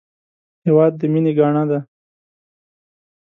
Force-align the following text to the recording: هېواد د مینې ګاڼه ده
هېواد 0.65 0.93
د 0.97 1.01
مینې 1.13 1.31
ګاڼه 1.37 1.63
ده 1.69 1.79